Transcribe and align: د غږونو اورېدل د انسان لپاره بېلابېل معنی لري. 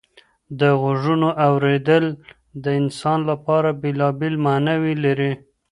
د 0.59 0.61
غږونو 0.81 1.29
اورېدل 1.47 2.03
د 2.63 2.65
انسان 2.81 3.19
لپاره 3.29 3.69
بېلابېل 3.81 4.35
معنی 4.45 4.93
لري. 5.03 5.31